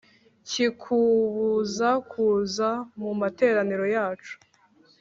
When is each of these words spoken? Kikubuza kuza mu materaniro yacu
Kikubuza 0.49 1.89
kuza 2.11 2.69
mu 2.99 3.11
materaniro 3.21 3.85
yacu 3.95 4.33